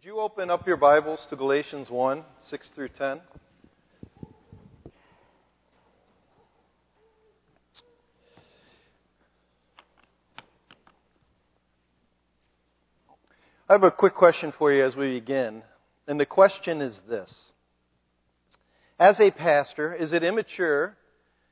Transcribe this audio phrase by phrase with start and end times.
[0.00, 3.20] Could you open up your Bibles to Galatians 1 6 through 10?
[13.68, 15.64] I have a quick question for you as we begin.
[16.06, 17.34] And the question is this
[19.00, 20.96] As a pastor, is it immature?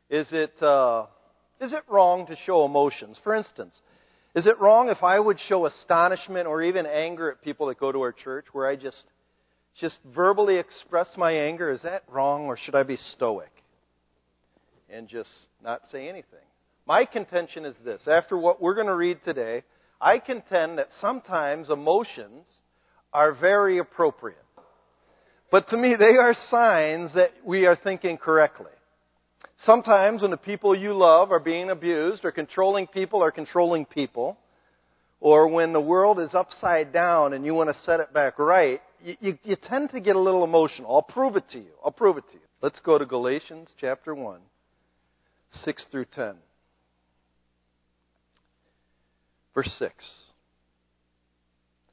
[0.09, 1.07] Is it, uh,
[1.61, 3.19] is it wrong to show emotions?
[3.25, 3.83] For instance,
[4.37, 7.91] is it wrong if I would show astonishment or even anger at people that go
[7.91, 9.03] to our church where I just
[9.81, 11.71] just verbally express my anger?
[11.71, 13.51] Is that wrong or should I be stoic
[14.91, 15.31] and just
[15.65, 16.45] not say anything?
[16.87, 18.03] My contention is this.
[18.07, 19.63] After what we're going to read today,
[20.01, 22.45] I contend that sometimes emotions
[23.15, 24.39] are very appropriate.
[25.51, 28.67] But to me, they are signs that we are thinking correctly.
[29.59, 34.39] Sometimes when the people you love are being abused, or controlling people are controlling people,
[35.21, 38.81] or when the world is upside down and you want to set it back right,
[39.03, 40.95] you, you, you tend to get a little emotional.
[40.95, 41.73] I'll prove it to you.
[41.85, 42.41] I'll prove it to you.
[42.63, 44.41] Let's go to Galatians chapter 1,
[45.53, 46.35] 6 through 10.
[49.55, 49.95] Verse 6.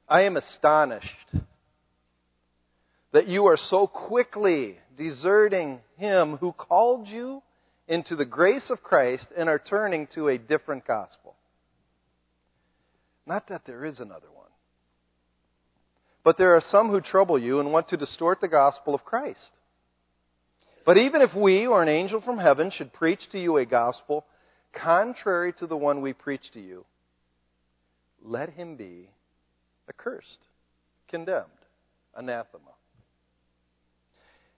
[0.08, 1.08] I am astonished
[3.12, 7.42] that you are so quickly deserting him who called you
[7.88, 11.34] into the grace of Christ and are turning to a different gospel.
[13.26, 14.44] Not that there is another one.
[16.24, 19.50] But there are some who trouble you and want to distort the gospel of Christ.
[20.86, 24.24] But even if we or an angel from heaven should preach to you a gospel
[24.72, 26.84] contrary to the one we preach to you,
[28.22, 29.08] let him be
[29.88, 30.38] accursed,
[31.08, 31.46] condemned,
[32.14, 32.72] anathema.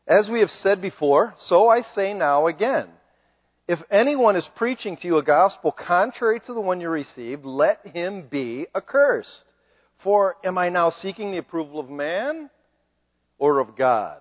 [0.07, 2.89] As we have said before, so I say now again.
[3.69, 7.85] If anyone is preaching to you a gospel contrary to the one you received, let
[7.85, 9.45] him be accursed.
[10.05, 12.49] For am I now seeking the approval of man
[13.39, 14.21] or of God?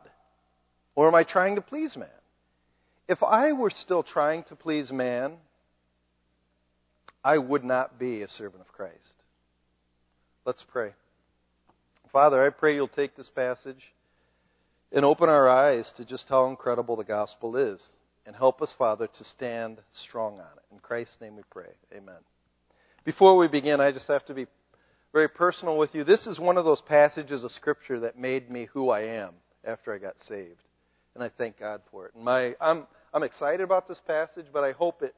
[0.95, 2.07] Or am I trying to please man?
[3.07, 5.33] If I were still trying to please man,
[7.23, 9.15] I would not be a servant of Christ.
[10.45, 10.93] Let's pray.
[12.11, 13.81] Father, I pray you'll take this passage
[14.91, 17.81] and open our eyes to just how incredible the gospel is.
[18.25, 20.73] And help us, Father, to stand strong on it.
[20.73, 21.69] In Christ's name we pray.
[21.95, 22.15] Amen.
[23.03, 24.47] Before we begin, I just have to be
[25.13, 26.03] very personal with you.
[26.03, 29.93] This is one of those passages of Scripture that made me who I am after
[29.93, 30.61] I got saved.
[31.13, 32.15] And I thank God for it.
[32.15, 35.15] And my, I'm, I'm excited about this passage, but I hope it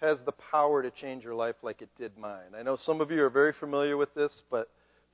[0.00, 2.54] has the power to change your life like it did mine.
[2.58, 4.68] I know some of you are very familiar with this, but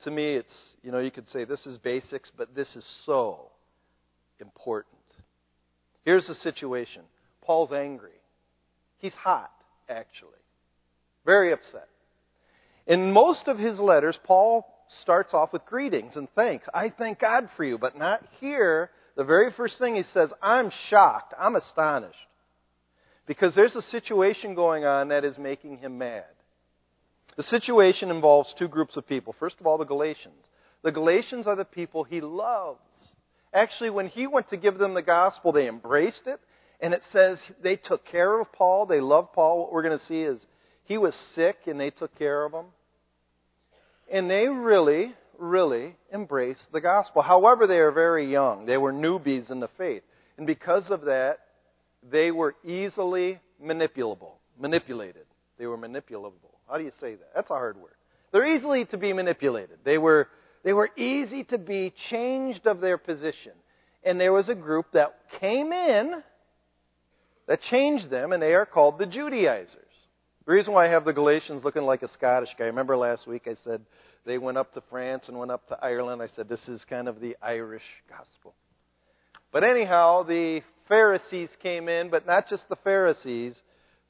[0.05, 3.51] to me, it's, you know, you could say this is basics, but this is so
[4.41, 4.95] important.
[6.05, 7.03] Here's the situation
[7.43, 8.11] Paul's angry.
[8.99, 9.53] He's hot,
[9.89, 10.31] actually.
[11.25, 11.89] Very upset.
[12.87, 14.67] In most of his letters, Paul
[15.03, 16.67] starts off with greetings and thanks.
[16.73, 18.91] I thank God for you, but not here.
[19.17, 21.34] The very first thing he says, I'm shocked.
[21.39, 22.15] I'm astonished.
[23.27, 26.25] Because there's a situation going on that is making him mad.
[27.36, 29.34] The situation involves two groups of people.
[29.38, 30.42] First of all, the Galatians.
[30.82, 32.80] The Galatians are the people he loves.
[33.52, 36.41] Actually, when he went to give them the gospel, they embraced it.
[36.80, 38.86] And it says they took care of Paul.
[38.86, 39.60] They loved Paul.
[39.60, 40.44] What we're going to see is
[40.84, 42.66] he was sick and they took care of him.
[44.12, 47.22] And they really, really embraced the gospel.
[47.22, 48.66] However, they are very young.
[48.66, 50.03] They were newbies in the faith.
[50.38, 51.38] And because of that,
[52.08, 55.24] they were easily manipulable, manipulated.
[55.58, 56.56] They were manipulable.
[56.69, 57.31] How do you say that?
[57.34, 57.94] That's a hard word.
[58.32, 59.78] They're easily to be manipulated.
[59.84, 60.28] They were,
[60.65, 63.53] they were easy to be changed of their position.
[64.04, 66.22] And there was a group that came in
[67.47, 69.82] that changed them, and they are called the Judaizers.
[70.47, 73.47] The reason why I have the Galatians looking like a Scottish guy, remember last week
[73.47, 73.83] I said
[74.25, 76.22] they went up to France and went up to Ireland.
[76.22, 78.54] I said this is kind of the Irish gospel.
[79.53, 83.54] But anyhow, the Pharisees came in, but not just the Pharisees,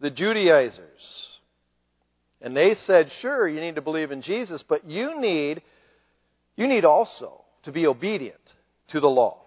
[0.01, 0.83] the Judaizers.
[2.41, 5.63] And they said, sure, you need to believe in Jesus, but you need,
[6.57, 8.41] you need also to be obedient
[8.89, 9.39] to the law.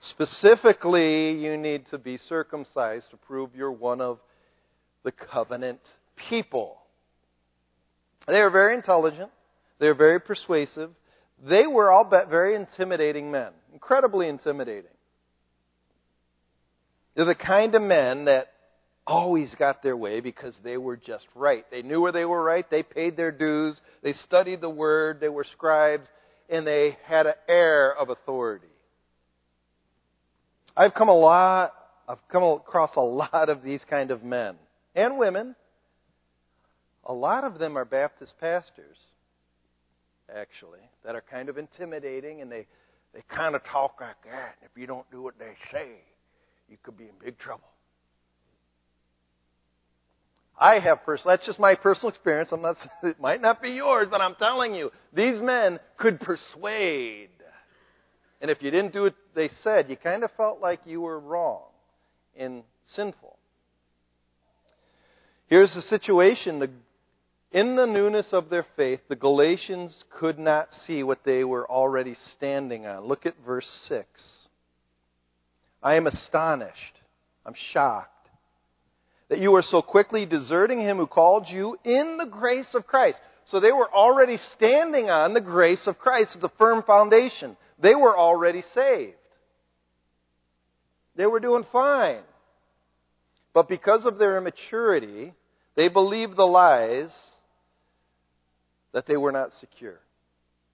[0.00, 4.18] Specifically, you need to be circumcised to prove you're one of
[5.04, 5.80] the covenant
[6.28, 6.78] people.
[8.26, 9.30] They are very intelligent.
[9.78, 10.90] They're very persuasive.
[11.46, 13.50] They were, all very intimidating men.
[13.72, 14.90] Incredibly intimidating.
[17.14, 18.48] They're the kind of men that
[19.08, 21.64] always got their way because they were just right.
[21.70, 22.68] They knew where they were right.
[22.70, 23.80] They paid their dues.
[24.02, 25.18] They studied the word.
[25.18, 26.06] They were scribes.
[26.50, 28.66] And they had an air of authority.
[30.76, 31.72] I've come a lot,
[32.08, 34.54] I've come across a lot of these kind of men
[34.94, 35.56] and women.
[37.04, 38.96] A lot of them are Baptist pastors.
[40.32, 42.66] actually, that are kind of intimidating and they,
[43.12, 44.56] they kind of talk like that.
[44.62, 45.88] If you don't do what they say,
[46.68, 47.68] you could be in big trouble.
[50.60, 52.50] I have personal, that's just my personal experience.
[52.52, 57.30] I'm not, it might not be yours, but I'm telling you, these men could persuade.
[58.40, 61.18] And if you didn't do what they said, you kind of felt like you were
[61.18, 61.62] wrong
[62.36, 62.62] and
[62.94, 63.36] sinful.
[65.48, 66.60] Here's the situation.
[66.60, 66.70] The,
[67.50, 72.14] in the newness of their faith, the Galatians could not see what they were already
[72.36, 73.06] standing on.
[73.06, 74.06] Look at verse 6.
[75.82, 77.00] I am astonished.
[77.46, 78.17] I'm shocked
[79.28, 83.18] that you are so quickly deserting him who called you in the grace of Christ.
[83.46, 87.56] So they were already standing on the grace of Christ as a firm foundation.
[87.80, 89.16] They were already saved.
[91.16, 92.22] They were doing fine.
[93.54, 95.32] But because of their immaturity,
[95.76, 97.10] they believed the lies
[98.92, 100.00] that they were not secure.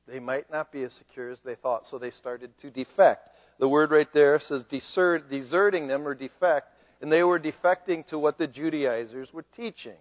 [0.06, 3.28] They might not be as secure as they thought, so they started to defect.
[3.58, 6.68] The word right there says desert, deserting them or defect
[7.04, 9.98] and they were defecting to what the Judaizers were teaching.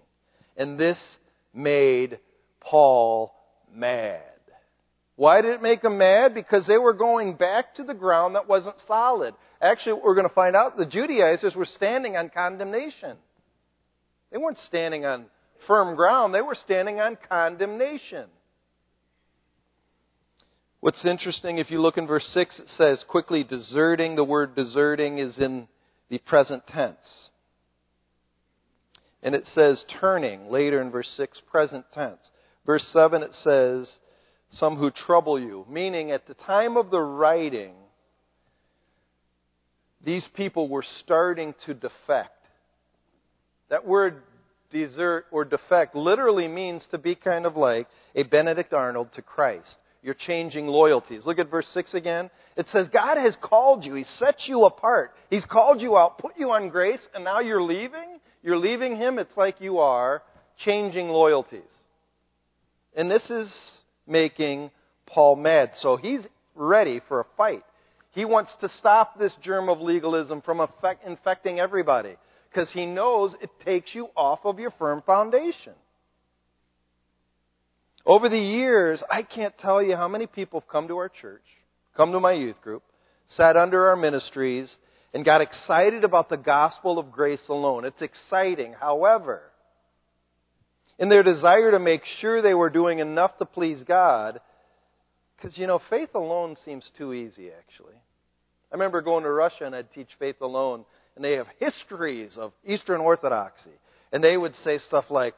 [0.55, 0.97] And this
[1.53, 2.17] made
[2.61, 3.35] Paul
[3.75, 4.21] mad.
[5.17, 6.33] Why did it make him mad?
[6.33, 9.33] Because they were going back to the ground that wasn't solid.
[9.61, 13.17] Actually, we're going to find out the Judaizers were standing on condemnation.
[14.31, 15.25] They weren't standing on
[15.67, 18.27] firm ground, they were standing on condemnation.
[20.79, 24.15] What's interesting, if you look in verse 6, it says, quickly deserting.
[24.15, 25.67] The word deserting is in
[26.09, 27.29] the present tense.
[29.21, 32.19] And it says turning later in verse 6, present tense.
[32.65, 33.91] Verse 7, it says,
[34.51, 37.73] some who trouble you, meaning at the time of the writing,
[40.03, 42.31] these people were starting to defect.
[43.69, 44.21] That word
[44.71, 49.77] desert or defect literally means to be kind of like a Benedict Arnold to Christ.
[50.03, 51.25] You're changing loyalties.
[51.25, 52.29] Look at verse 6 again.
[52.57, 53.95] It says, God has called you.
[53.95, 55.13] He set you apart.
[55.29, 58.19] He's called you out, put you on grace, and now you're leaving?
[58.43, 59.17] You're leaving Him?
[59.17, 60.21] It's like you are
[60.57, 61.61] changing loyalties.
[62.95, 63.51] And this is
[64.05, 64.71] making
[65.07, 65.71] Paul mad.
[65.77, 66.21] So he's
[66.53, 67.63] ready for a fight.
[68.11, 70.67] He wants to stop this germ of legalism from
[71.05, 72.15] infecting everybody
[72.49, 75.73] because he knows it takes you off of your firm foundation.
[78.05, 81.43] Over the years, I can't tell you how many people have come to our church,
[81.95, 82.83] come to my youth group,
[83.27, 84.75] sat under our ministries,
[85.13, 87.85] and got excited about the gospel of grace alone.
[87.85, 88.73] It's exciting.
[88.77, 89.43] However,
[90.99, 94.39] in their desire to make sure they were doing enough to please God,
[95.37, 97.95] because, you know, faith alone seems too easy, actually.
[98.71, 100.83] I remember going to Russia and I'd teach faith alone,
[101.15, 103.71] and they have histories of Eastern Orthodoxy.
[104.11, 105.35] And they would say stuff like,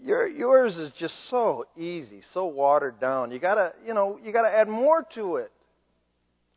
[0.00, 3.30] your, yours is just so easy, so watered down.
[3.30, 5.52] You gotta, you know, you gotta add more to it.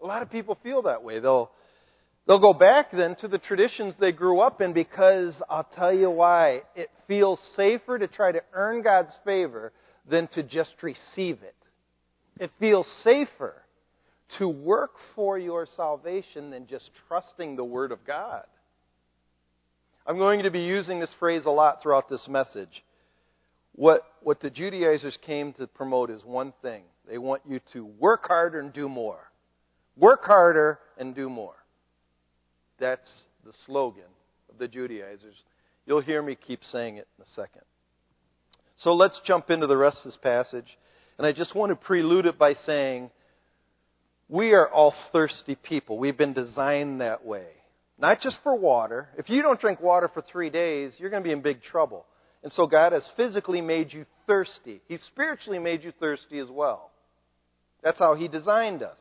[0.02, 1.20] A lot of people feel that way.
[1.20, 1.52] They'll,
[2.28, 6.10] they'll go back then to the traditions they grew up in because I'll tell you
[6.10, 6.62] why.
[6.76, 9.72] It feels safer to try to earn God's favor
[10.10, 11.56] than to just receive it.
[12.40, 13.62] It feels safer
[14.38, 18.44] to work for your salvation than just trusting the Word of God.
[20.08, 22.84] I'm going to be using this phrase a lot throughout this message.
[23.75, 26.83] What, what the Judaizers came to promote is one thing.
[27.10, 29.19] They want you to work harder and do more.
[29.98, 31.55] Work harder and do more.
[32.79, 33.10] That's
[33.46, 34.03] the slogan
[34.50, 35.36] of the Judaizers.
[35.86, 37.62] You'll hear me keep saying it in a second.
[38.77, 40.77] So let's jump into the rest of this passage.
[41.17, 43.12] And I just want to prelude it by saying,
[44.27, 45.98] we are all thirsty people.
[45.98, 47.48] We've been designed that way.
[48.00, 49.10] Not just for water.
[49.17, 52.05] If you don't drink water for three days, you're going to be in big trouble.
[52.46, 54.80] And so God has physically made you thirsty.
[54.88, 56.92] He spiritually made you thirsty as well.
[57.82, 59.00] That's how He designed us.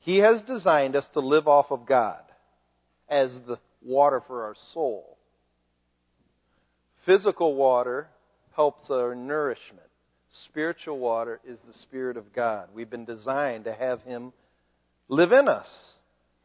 [0.00, 2.20] He has designed us to live off of God
[3.08, 5.16] as the water for our soul.
[7.06, 8.08] Physical water
[8.56, 9.86] helps our nourishment.
[10.46, 12.70] Spiritual water is the Spirit of God.
[12.74, 14.32] We've been designed to have Him
[15.08, 15.68] live in us.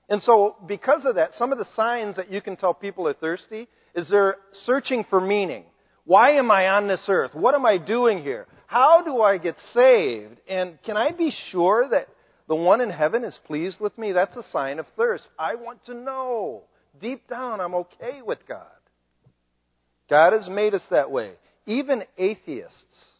[0.10, 3.13] And so, because of that, some of the signs that you can tell people are
[3.13, 5.63] thirsty is they're searching for meaning.
[6.05, 7.31] Why am I on this earth?
[7.34, 8.48] What am I doing here?
[8.67, 10.38] How do I get saved?
[10.48, 12.08] And can I be sure that
[12.48, 14.12] the one in heaven is pleased with me?
[14.12, 15.27] That's a sign of thirst.
[15.38, 16.63] I want to know.
[17.00, 18.65] Deep down, I'm okay with God.
[20.10, 21.34] God has made us that way.
[21.65, 23.13] Even atheists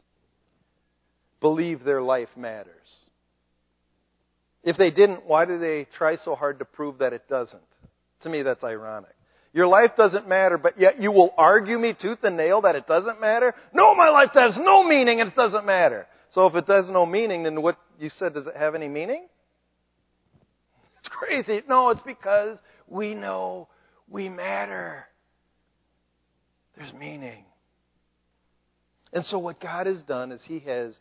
[1.40, 2.74] believe their life matters.
[4.64, 7.62] If they didn't, why do they try so hard to prove that it doesn't?
[8.24, 9.16] To me, that's ironic.
[9.51, 12.86] Your life doesn't matter, but yet you will argue me tooth and nail that it
[12.88, 13.56] doesn't matter?
[13.74, 16.06] No, my life has no meaning and it doesn't matter.
[16.32, 19.27] So if it has no meaning, then what you said, does it have any meaning?
[21.00, 21.62] It's crazy.
[21.68, 23.68] No, it's because we know
[24.08, 25.06] we matter.
[26.77, 27.46] There's meaning.
[29.12, 30.98] And so what God has done is He has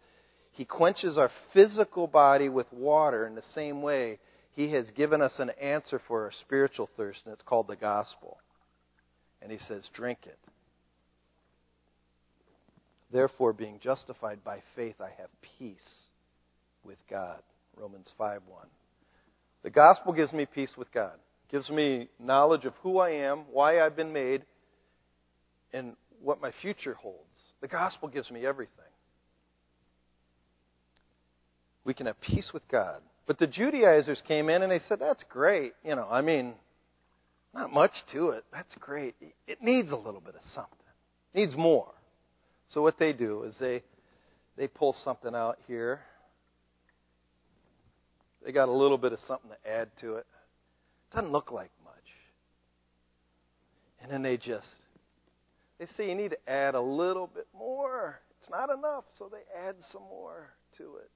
[0.53, 4.19] He quenches our physical body with water in the same way
[4.59, 8.39] He has given us an answer for our spiritual thirst, and it's called the gospel.
[9.41, 10.37] And He says, drink it.
[13.13, 15.29] Therefore, being justified by faith, I have
[15.61, 15.89] peace
[16.83, 17.39] with God.
[17.77, 18.67] Romans 5 1.
[19.63, 21.15] The gospel gives me peace with God,
[21.53, 24.43] gives me knowledge of who I am, why I've been made,
[25.73, 27.23] and what my future holds.
[27.61, 28.75] The gospel gives me everything.
[31.85, 33.03] We can have peace with God.
[33.29, 35.75] But the Judaizers came in and they said, That's great.
[35.85, 36.55] You know, I mean,
[37.55, 38.45] not much to it.
[38.51, 39.15] That's great.
[39.47, 40.73] It needs a little bit of something.
[41.35, 41.93] It needs more.
[42.69, 43.83] So what they do is they
[44.57, 46.01] they pull something out here.
[48.45, 50.27] They got a little bit of something to add to it.
[51.15, 51.95] Doesn't look like much.
[54.03, 54.67] And then they just
[55.79, 58.21] they say you need to add a little bit more.
[58.41, 61.11] It's not enough, so they add some more to it.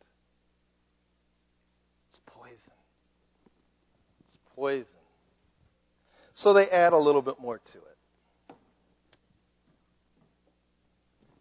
[2.27, 2.57] Poison.
[4.29, 4.87] It's poison.
[6.35, 8.57] So they add a little bit more to it.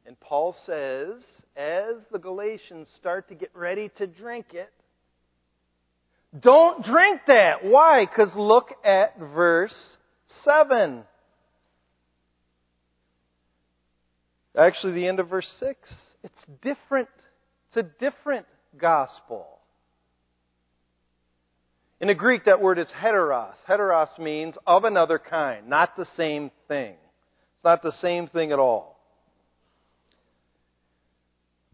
[0.05, 1.23] And Paul says,
[1.55, 4.69] as the Galatians start to get ready to drink it,
[6.37, 7.63] don't drink that.
[7.63, 8.05] Why?
[8.05, 9.97] Because look at verse
[10.43, 11.03] 7.
[14.57, 15.77] Actually, the end of verse 6.
[16.23, 17.07] It's different.
[17.67, 18.45] It's a different
[18.77, 19.60] gospel.
[22.01, 23.53] In the Greek, that word is heteros.
[23.69, 26.93] Heteros means of another kind, not the same thing.
[26.95, 28.99] It's not the same thing at all.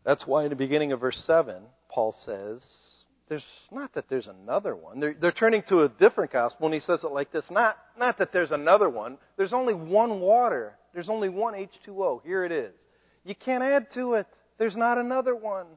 [0.03, 1.55] That's why in the beginning of verse 7,
[1.89, 2.61] Paul says,
[3.29, 4.99] there's not that there's another one.
[4.99, 8.17] They're, they're turning to a different gospel, and he says it like this not, not
[8.17, 9.17] that there's another one.
[9.37, 10.77] There's only one water.
[10.93, 12.21] There's only one H2O.
[12.25, 12.73] Here it is.
[13.23, 14.27] You can't add to it.
[14.57, 15.67] There's not another one.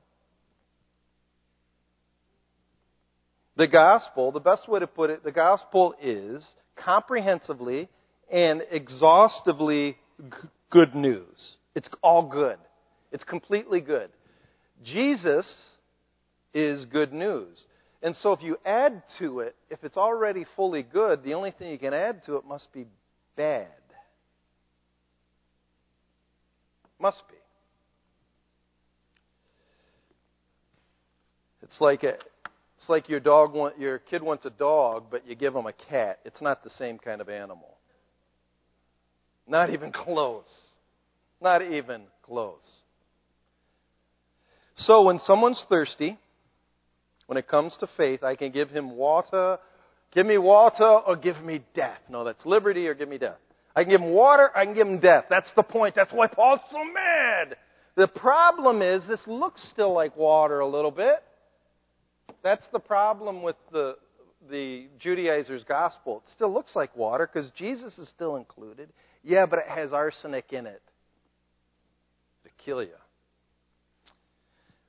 [3.61, 6.49] The gospel, the best way to put it, the gospel is
[6.83, 7.91] comprehensively
[8.33, 9.99] and exhaustively
[10.71, 11.57] good news.
[11.75, 12.57] It's all good.
[13.13, 14.09] It's completely good.
[14.83, 15.55] Jesus
[16.55, 17.63] is good news.
[18.03, 21.71] And so if you add to it, if it's already fully good, the only thing
[21.71, 22.87] you can add to it must be
[23.37, 23.69] bad.
[26.99, 27.37] Must be.
[31.63, 32.15] It's like a,
[32.81, 35.73] it's like your dog want, your kid wants a dog, but you give him a
[35.73, 36.19] cat.
[36.25, 37.77] It's not the same kind of animal.
[39.47, 40.49] Not even close.
[41.43, 42.67] Not even close.
[44.77, 46.19] So when someone's thirsty,
[47.27, 49.59] when it comes to faith, I can give him water,
[50.15, 52.01] give me water or give me death.
[52.09, 53.37] No, that's liberty or give me death.
[53.77, 55.27] I can give him water, I can give him death.
[55.29, 55.95] That's the point.
[55.95, 57.57] That's why Paul's so mad.
[57.95, 61.23] The problem is this looks still like water a little bit.
[62.43, 63.97] That's the problem with the
[64.49, 66.23] the Judaizer's gospel.
[66.27, 68.89] It still looks like water because Jesus is still included.
[69.23, 70.83] Yeah, but it has arsenic in it
[72.45, 72.95] to kill you.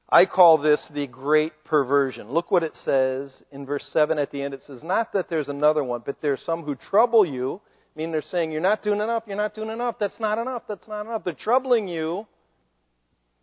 [0.09, 2.31] I call this the great perversion.
[2.31, 4.53] Look what it says in verse 7 at the end.
[4.53, 7.61] It says, Not that there's another one, but there's some who trouble you.
[7.95, 10.63] I mean, they're saying, You're not doing enough, you're not doing enough, that's not enough,
[10.67, 11.23] that's not enough.
[11.23, 12.27] They're troubling you.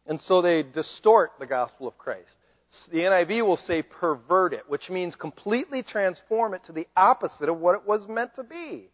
[0.06, 2.36] And so they distort the gospel of Christ.
[2.90, 7.58] The NIV will say pervert it, which means completely transform it to the opposite of
[7.58, 8.90] what it was meant to be.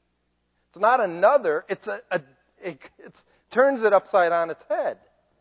[0.71, 2.21] It's not another, it's a, a
[2.61, 2.79] it
[3.53, 4.99] turns it upside on its head.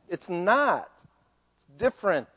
[0.10, 0.90] It's not
[1.80, 2.28] different.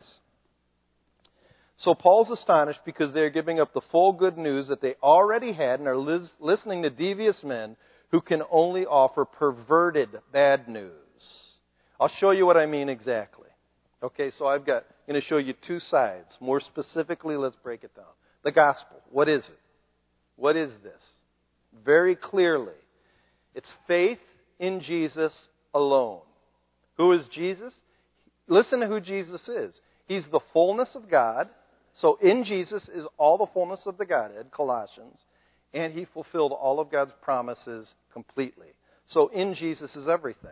[1.79, 5.79] So Paul's astonished because they're giving up the full good news that they already had
[5.79, 7.77] and are lis- listening to devious men
[8.11, 10.93] who can only offer perverted bad news.
[12.01, 13.49] I'll show you what I mean exactly.
[14.03, 16.37] Okay, so I've got going to show you two sides.
[16.41, 18.05] More specifically, let's break it down.
[18.45, 19.01] The gospel.
[19.11, 19.59] What is it?
[20.37, 21.03] What is this?
[21.85, 22.75] Very clearly,
[23.55, 24.19] it's faith
[24.59, 25.33] in Jesus
[25.75, 26.21] alone.
[26.97, 27.75] Who is Jesus?
[28.49, 29.79] Listen to who Jesus is.
[30.07, 31.49] He's the fullness of God.
[31.95, 35.19] So in Jesus is all the fullness of the Godhead, Colossians,
[35.73, 38.69] and he fulfilled all of God's promises completely.
[39.09, 40.51] So in Jesus is everything.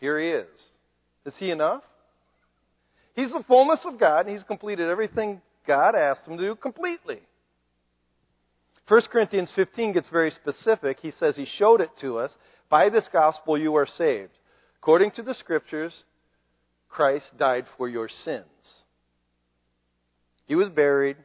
[0.00, 0.60] Here he is.
[1.26, 1.82] Is he enough?
[3.18, 7.18] He's the fullness of God, and he's completed everything God asked him to do completely.
[8.86, 11.00] 1 Corinthians 15 gets very specific.
[11.00, 12.30] He says he showed it to us.
[12.70, 14.30] By this gospel you are saved
[14.78, 16.04] according to the scriptures,
[16.88, 18.44] Christ died for your sins.
[20.46, 21.16] He was buried.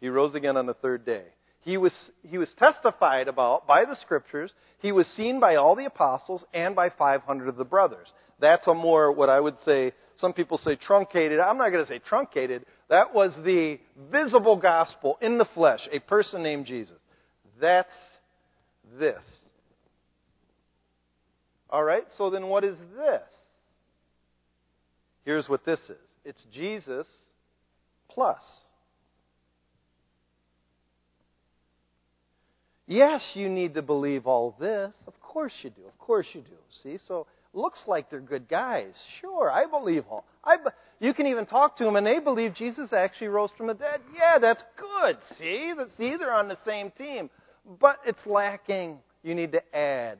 [0.00, 1.26] He rose again on the third day.
[1.60, 1.94] He was,
[2.24, 4.52] he was testified about by the scriptures.
[4.80, 8.08] He was seen by all the apostles and by 500 of the brothers.
[8.40, 11.40] That's a more, what I would say, some people say truncated.
[11.40, 12.64] I'm not going to say truncated.
[12.88, 13.78] That was the
[14.10, 16.98] visible gospel in the flesh, a person named Jesus.
[17.60, 17.88] That's
[18.98, 19.22] this.
[21.70, 23.22] All right, so then what is this?
[25.24, 27.06] Here's what this is it's Jesus
[28.08, 28.40] plus.
[32.86, 34.92] Yes, you need to believe all this.
[35.06, 35.82] Of course you do.
[35.86, 36.56] Of course you do.
[36.82, 38.94] See, so looks like they're good guys.
[39.20, 40.24] Sure, I believe all.
[40.42, 40.64] I be,
[41.00, 44.00] you can even talk to them and they believe Jesus actually rose from the dead.
[44.14, 45.18] Yeah, that's good.
[45.38, 47.30] See, see, they're on the same team,
[47.80, 48.98] but it's lacking.
[49.22, 50.18] You need to add.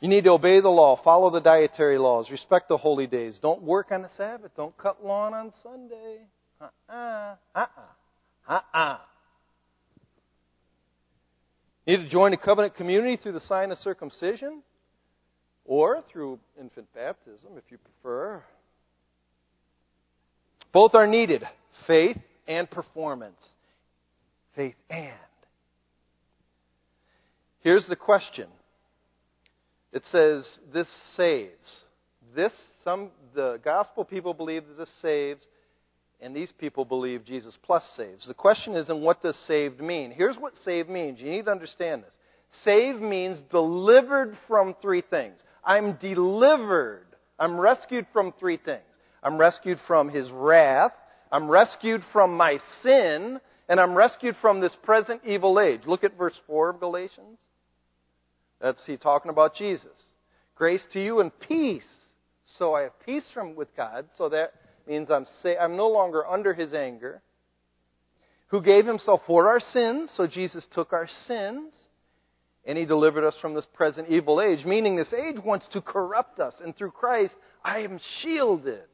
[0.00, 3.40] You need to obey the law, follow the dietary laws, respect the holy days.
[3.42, 4.52] Don't work on the Sabbath.
[4.56, 6.18] Don't cut lawn on Sunday.
[6.60, 7.34] Uh-uh.
[7.54, 7.68] Uh-uh.
[8.48, 8.98] Uh-uh.
[11.88, 14.62] You need to join a covenant community through the sign of circumcision
[15.64, 18.42] or through infant baptism if you prefer.
[20.70, 21.44] Both are needed
[21.86, 23.40] faith and performance.
[24.54, 25.14] Faith and.
[27.60, 28.48] Here's the question
[29.90, 31.84] it says this saves.
[32.36, 32.52] This
[32.84, 35.40] some the gospel people believe that this saves,
[36.20, 38.26] and these people believe Jesus plus saves.
[38.26, 40.10] The question is, and what does saved mean?
[40.10, 41.20] Here's what saved means.
[41.20, 42.14] You need to understand this.
[42.64, 45.38] Save means delivered from three things.
[45.64, 47.06] I'm delivered.
[47.38, 48.82] I'm rescued from three things.
[49.22, 50.92] I'm rescued from his wrath.
[51.30, 53.38] I'm rescued from my sin.
[53.68, 55.82] And I'm rescued from this present evil age.
[55.86, 57.38] Look at verse 4 of Galatians.
[58.60, 59.96] That's he talking about Jesus.
[60.56, 61.86] Grace to you and peace.
[62.56, 64.06] So I have peace from with God.
[64.16, 64.52] So that
[64.88, 67.22] means I'm sa- I'm no longer under His anger.
[68.48, 70.12] Who gave Himself for our sins?
[70.16, 71.72] So Jesus took our sins
[72.64, 74.64] and He delivered us from this present evil age.
[74.64, 78.88] Meaning this age wants to corrupt us, and through Christ I am shielded.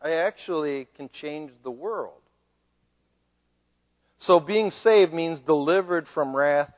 [0.00, 2.20] I actually can change the world.
[4.18, 6.72] So being saved means delivered from wrath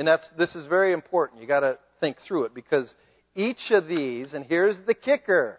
[0.00, 1.42] and that's, this is very important.
[1.42, 2.90] You got to think through it because
[3.36, 5.58] each of these, and here's the kicker,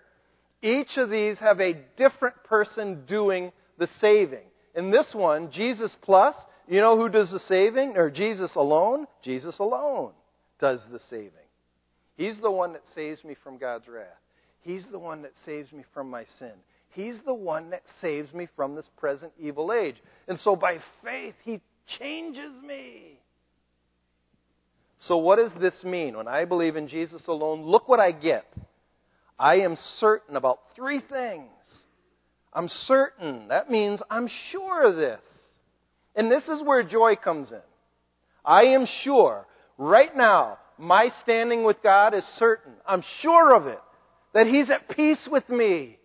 [0.62, 4.45] each of these have a different person doing the saving.
[4.76, 6.36] In this one, Jesus plus,
[6.67, 7.97] you know who does the saving?
[7.97, 9.08] Or Jesus alone?
[9.24, 10.12] Jesus alone
[10.60, 11.32] does the saving.
[12.15, 14.08] He's the one that saves me from God's wrath.
[14.62, 16.54] He's the one that saves me from my sin.
[16.91, 19.95] He's the one that saves me from this present evil age.
[20.28, 21.62] And so by faith, He
[22.00, 23.19] changes me.
[25.00, 26.15] So, what does this mean?
[26.15, 28.45] When I believe in Jesus alone, look what I get.
[29.41, 31.49] I am certain about three things.
[32.54, 33.47] I'm certain.
[33.47, 35.19] That means I'm sure of this.
[36.15, 37.62] And this is where joy comes in.
[38.45, 39.47] I am sure.
[39.80, 42.73] Right now, my standing with God is certain.
[42.86, 43.80] I'm sure of it.
[44.36, 45.97] That He's at peace with me.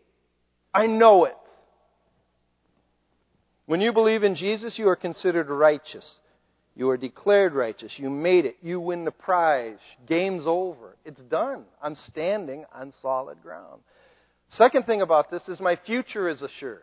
[0.72, 1.36] I know it.
[3.66, 6.20] When you believe in Jesus, you are considered righteous.
[6.76, 7.92] You are declared righteous.
[7.96, 8.58] You made it.
[8.60, 9.78] You win the prize.
[10.06, 10.96] Game's over.
[11.06, 11.64] It's done.
[11.82, 13.80] I'm standing on solid ground.
[14.50, 16.82] Second thing about this is my future is assured.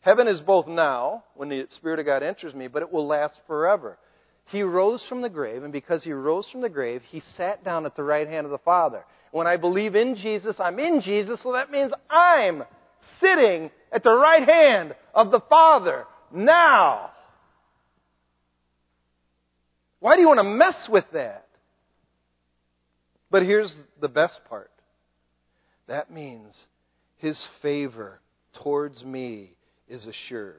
[0.00, 3.40] Heaven is both now, when the Spirit of God enters me, but it will last
[3.46, 3.98] forever.
[4.46, 7.86] He rose from the grave, and because he rose from the grave, he sat down
[7.86, 9.04] at the right hand of the Father.
[9.30, 12.64] When I believe in Jesus, I'm in Jesus, so that means I'm
[13.20, 17.10] sitting at the right hand of the Father now.
[20.02, 21.46] Why do you want to mess with that?
[23.30, 24.72] But here's the best part
[25.86, 26.66] that means
[27.18, 28.20] his favor
[28.64, 29.52] towards me
[29.88, 30.56] is assured.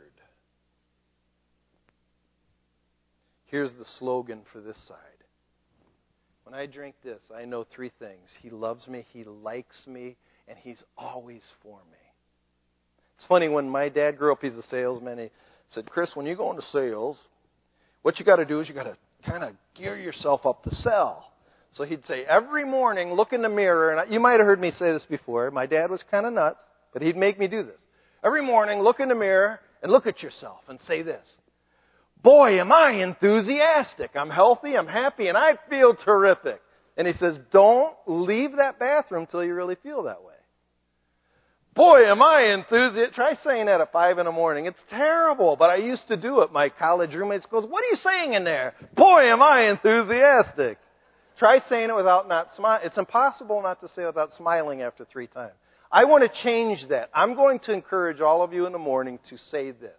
[3.47, 4.97] Here's the slogan for this side.
[6.45, 8.29] When I drink this, I know three things.
[8.41, 10.15] He loves me, he likes me,
[10.47, 11.97] and he's always for me.
[13.17, 15.17] It's funny, when my dad grew up, he's a salesman.
[15.17, 15.29] He
[15.67, 17.17] said, Chris, when you go into sales,
[18.03, 18.95] what you got to do is you got to
[19.25, 21.31] kind of gear yourself up to sell.
[21.73, 24.71] So he'd say, every morning, look in the mirror, and you might have heard me
[24.71, 25.49] say this before.
[25.49, 26.59] My dad was kind of nuts,
[26.93, 27.79] but he'd make me do this.
[28.23, 31.27] Every morning, look in the mirror and look at yourself and say this.
[32.21, 34.11] Boy, am I enthusiastic.
[34.15, 36.61] I'm healthy, I'm happy, and I feel terrific.
[36.95, 40.32] And he says, don't leave that bathroom till you really feel that way.
[41.75, 43.15] Boy, am I enthusiastic.
[43.15, 44.65] Try saying that at 5 in the morning.
[44.65, 46.51] It's terrible, but I used to do it.
[46.51, 48.75] My college roommates goes, what are you saying in there?
[48.95, 50.77] Boy, am I enthusiastic.
[51.39, 52.85] Try saying it without not smiling.
[52.85, 55.53] It's impossible not to say it without smiling after three times.
[55.91, 57.09] I want to change that.
[57.13, 59.91] I'm going to encourage all of you in the morning to say this.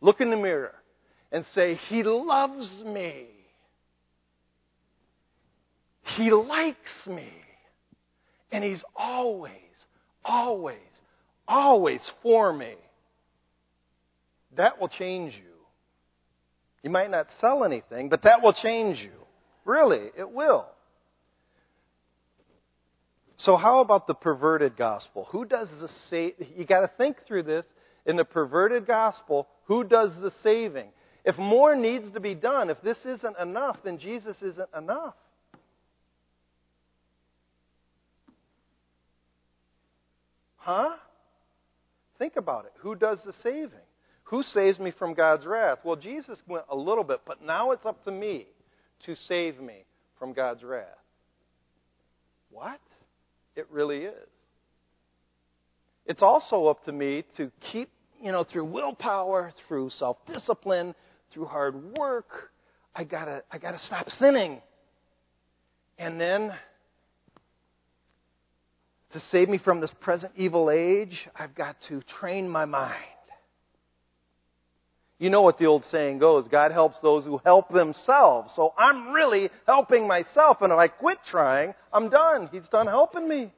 [0.00, 0.74] Look in the mirror
[1.30, 3.26] and say, He loves me.
[6.16, 7.28] He likes me.
[8.50, 9.52] And He's always,
[10.24, 10.78] always,
[11.46, 12.74] always for me.
[14.56, 15.52] That will change you.
[16.82, 19.12] You might not sell anything, but that will change you.
[19.64, 20.66] Really, it will.
[23.36, 25.26] So how about the perverted gospel?
[25.30, 26.34] Who does the save?
[26.56, 27.66] You got to think through this.
[28.04, 30.88] In the perverted gospel, who does the saving?
[31.24, 35.14] If more needs to be done, if this isn't enough, then Jesus isn't enough.
[40.62, 40.90] Huh?
[42.18, 42.72] Think about it.
[42.78, 43.86] Who does the saving?
[44.24, 45.78] Who saves me from God's wrath?
[45.84, 48.46] Well, Jesus went a little bit, but now it's up to me
[49.06, 49.84] to save me
[50.18, 50.86] from God's wrath.
[52.50, 52.80] What?
[53.56, 54.28] It really is.
[56.06, 57.90] It's also up to me to keep,
[58.22, 60.94] you know, through willpower, through self discipline,
[61.32, 62.52] through hard work,
[62.94, 64.60] I gotta, I gotta stop sinning.
[65.98, 66.52] And then,
[69.12, 72.96] to save me from this present evil age, I've got to train my mind.
[75.18, 78.52] You know what the old saying goes God helps those who help themselves.
[78.56, 82.48] So I'm really helping myself, and if I quit trying, I'm done.
[82.50, 83.52] He's done helping me.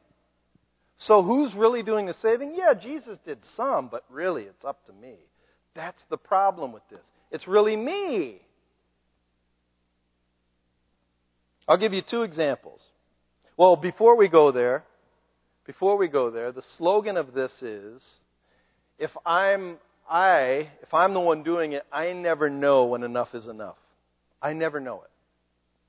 [0.99, 2.55] So who's really doing the saving?
[2.55, 5.15] Yeah, Jesus did some, but really it's up to me.
[5.75, 7.01] That's the problem with this.
[7.31, 8.43] It's really me.
[11.67, 12.81] I'll give you two examples.
[13.57, 14.85] Well, before we go there,
[15.67, 18.03] before we go there, the slogan of this is
[18.99, 23.47] if I'm I, if I'm the one doing it, I never know when enough is
[23.47, 23.77] enough.
[24.43, 25.11] I never know it.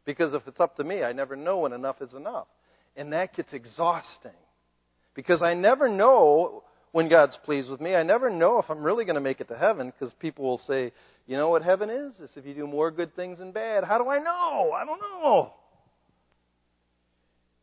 [0.05, 2.47] Because if it's up to me, I never know when enough is enough.
[2.95, 4.31] And that gets exhausting.
[5.15, 7.93] Because I never know when God's pleased with me.
[7.95, 10.59] I never know if I'm really going to make it to heaven because people will
[10.59, 10.93] say,
[11.27, 12.13] you know what heaven is?
[12.21, 13.83] It's if you do more good things than bad.
[13.83, 14.71] How do I know?
[14.71, 15.51] I don't know.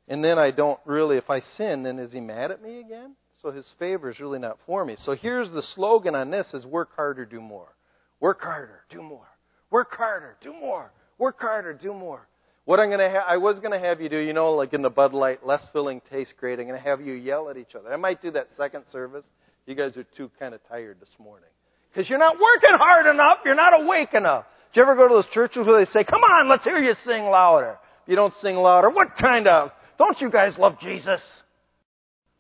[0.08, 3.14] And then I don't really, if I sin, then is he mad at me again?
[3.40, 4.96] So his favor is really not for me.
[4.98, 7.74] So here's the slogan on this is work harder, do more.
[8.20, 9.26] Work harder, do more.
[9.70, 10.92] Work harder, do more.
[11.18, 12.26] Work harder, do more.
[12.64, 14.82] What I'm to ha- I was going to have you do, you know, like in
[14.82, 16.60] the Bud Light, less filling tastes great.
[16.60, 17.92] I'm to have you yell at each other.
[17.92, 19.24] I might do that second service.
[19.66, 21.48] You guys are too kind of tired this morning.
[21.92, 23.38] Because you're not working hard enough.
[23.44, 24.44] You're not awake enough.
[24.72, 26.94] Do you ever go to those churches where they say, come on, let's hear you
[27.04, 27.78] sing louder?
[28.04, 29.70] If you don't sing louder, what kind of?
[30.02, 31.20] Don't you guys love Jesus?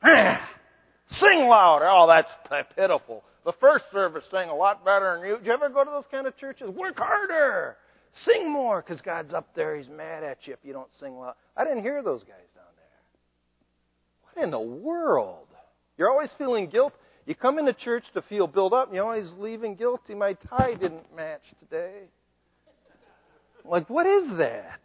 [0.02, 1.88] Sing louder.
[1.88, 3.22] Oh, that's pitiful.
[3.44, 5.38] The first service sang a lot better than you.
[5.38, 6.70] Do you ever go to those kind of churches?
[6.70, 7.76] Work harder.
[8.26, 9.76] Sing more because God's up there.
[9.76, 11.34] He's mad at you if you don't sing loud.
[11.56, 14.32] I didn't hear those guys down there.
[14.32, 15.46] What in the world?
[15.96, 16.94] You're always feeling guilt.
[17.26, 20.16] You come into church to feel built up, and you're always leaving guilty.
[20.16, 22.08] My tie didn't match today.
[23.64, 24.80] Like, what is that?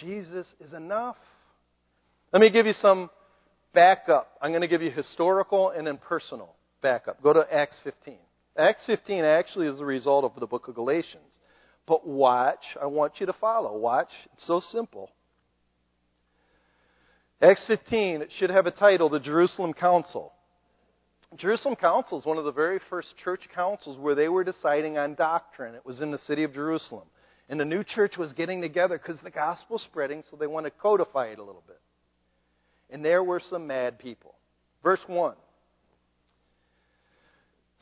[0.00, 1.16] Jesus is enough.
[2.32, 3.10] Let me give you some
[3.74, 4.32] backup.
[4.40, 7.22] I'm going to give you historical and then personal backup.
[7.22, 8.16] Go to Acts 15.
[8.56, 11.38] Acts 15 actually is the result of the book of Galatians.
[11.86, 13.76] But watch, I want you to follow.
[13.76, 15.10] Watch, it's so simple.
[17.42, 20.32] Acts 15, it should have a title, the Jerusalem Council.
[21.36, 25.14] Jerusalem Council is one of the very first church councils where they were deciding on
[25.14, 25.74] doctrine.
[25.74, 27.06] It was in the city of Jerusalem.
[27.50, 30.70] And the new church was getting together because the gospel spreading, so they want to
[30.70, 31.80] codify it a little bit
[32.92, 34.34] and there were some mad people.
[34.82, 35.34] Verse 1.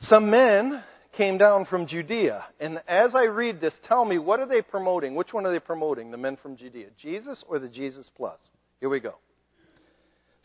[0.01, 0.83] Some men
[1.17, 2.45] came down from Judea.
[2.59, 5.15] And as I read this, tell me, what are they promoting?
[5.15, 6.87] Which one are they promoting, the men from Judea?
[7.01, 8.39] Jesus or the Jesus Plus?
[8.79, 9.15] Here we go.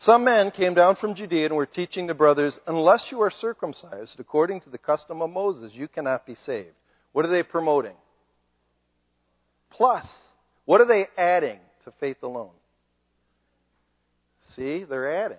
[0.01, 4.19] Some men came down from Judea and were teaching the brothers, unless you are circumcised
[4.19, 6.75] according to the custom of Moses, you cannot be saved.
[7.13, 7.95] What are they promoting?
[9.77, 10.07] Plus.
[10.65, 12.53] What are they adding to faith alone?
[14.55, 15.37] See, they're adding.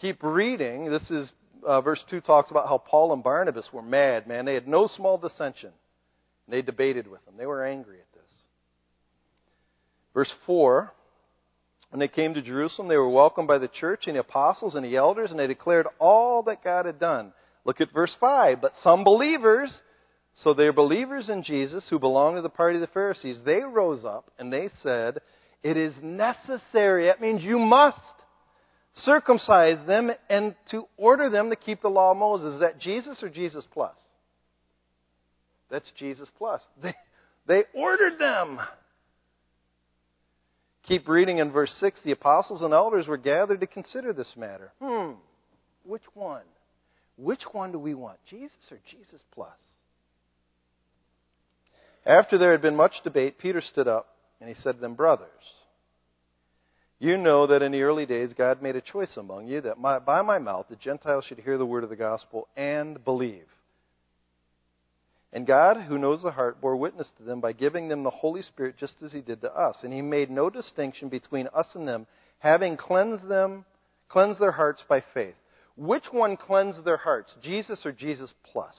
[0.00, 0.90] Keep reading.
[0.90, 1.32] This is
[1.66, 4.44] uh, verse 2 talks about how Paul and Barnabas were mad, man.
[4.44, 5.70] They had no small dissension.
[6.48, 7.34] They debated with them.
[7.36, 8.32] They were angry at this.
[10.14, 10.92] Verse 4
[11.90, 14.84] When they came to Jerusalem, they were welcomed by the church and the apostles and
[14.84, 17.32] the elders, and they declared all that God had done.
[17.64, 18.60] Look at verse 5.
[18.60, 19.80] But some believers,
[20.34, 24.04] so they're believers in Jesus who belong to the party of the Pharisees, they rose
[24.04, 25.18] up and they said,
[25.62, 27.06] it is necessary.
[27.06, 27.98] That means you must
[28.94, 32.54] circumcise them and to order them to keep the law of Moses.
[32.54, 33.94] Is that Jesus or Jesus plus?
[35.70, 36.62] That's Jesus plus.
[36.82, 36.94] They,
[37.46, 38.60] they ordered them
[40.90, 44.72] Keep reading in verse 6 the apostles and elders were gathered to consider this matter.
[44.82, 45.12] Hmm,
[45.84, 46.42] which one?
[47.16, 49.50] Which one do we want, Jesus or Jesus plus?
[52.06, 54.08] After there had been much debate, Peter stood up
[54.40, 55.28] and he said to them, Brothers,
[56.98, 59.98] you know that in the early days God made a choice among you that my,
[59.98, 63.46] by my mouth the Gentiles should hear the word of the gospel and believe.
[65.32, 68.42] And God, who knows the heart, bore witness to them by giving them the Holy
[68.42, 69.78] Spirit just as he did to us.
[69.82, 72.06] And he made no distinction between us and them,
[72.40, 73.64] having cleansed them,
[74.08, 75.36] cleansed their hearts by faith.
[75.76, 77.34] Which one cleansed their hearts?
[77.42, 78.74] Jesus or Jesus plus?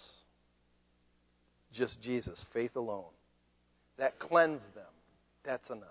[1.73, 3.05] Just Jesus, faith alone.
[3.97, 4.83] That cleansed them.
[5.45, 5.87] That's enough.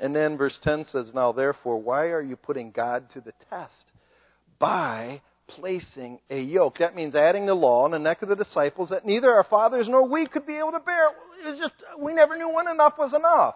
[0.00, 3.86] And then verse 10 says, Now therefore, why are you putting God to the test?
[4.58, 6.78] By placing a yoke.
[6.78, 9.86] That means adding the law on the neck of the disciples that neither our fathers
[9.88, 11.08] nor we could be able to bear.
[11.44, 13.54] It was just, we never knew when enough was enough.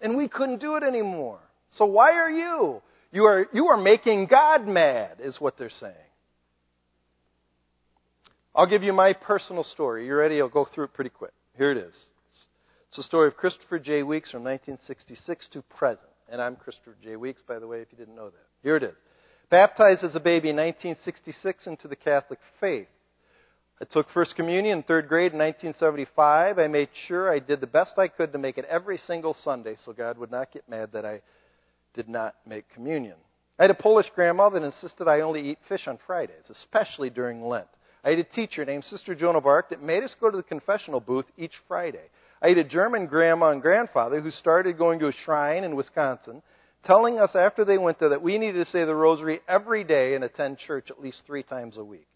[0.00, 1.38] And we couldn't do it anymore.
[1.70, 2.82] So why are you?
[3.12, 5.94] You are, you are making God mad, is what they're saying.
[8.54, 10.06] I'll give you my personal story.
[10.06, 10.40] You ready?
[10.40, 11.32] I'll go through it pretty quick.
[11.56, 11.94] Here it is.
[12.88, 14.02] It's the story of Christopher J.
[14.02, 16.08] Weeks from 1966 to present.
[16.28, 17.14] And I'm Christopher J.
[17.16, 18.46] Weeks, by the way, if you didn't know that.
[18.62, 18.94] Here it is.
[19.50, 22.88] Baptized as a baby in 1966 into the Catholic faith.
[23.80, 26.58] I took First Communion in third grade in 1975.
[26.58, 29.76] I made sure I did the best I could to make it every single Sunday
[29.84, 31.22] so God would not get mad that I
[31.94, 33.16] did not make communion.
[33.58, 37.42] I had a Polish grandma that insisted I only eat fish on Fridays, especially during
[37.42, 37.68] Lent.
[38.04, 40.42] I had a teacher named Sister Joan of Arc that made us go to the
[40.42, 42.08] confessional booth each Friday.
[42.42, 46.42] I had a German grandma and grandfather who started going to a shrine in Wisconsin
[46.84, 50.14] telling us after they went there that we needed to say the rosary every day
[50.14, 52.06] and attend church at least three times a week.